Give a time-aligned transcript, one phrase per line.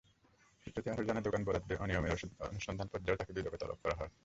[0.65, 2.13] সূত্রটি আরও জানায়, দোকান বরাদ্দে অনিয়মের
[2.45, 4.11] অনুসন্ধান পর্যায়েও তাঁকে দুদকে তলব করা হয়।